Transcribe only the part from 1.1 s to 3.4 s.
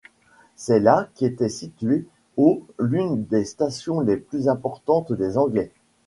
qu’était située au l'une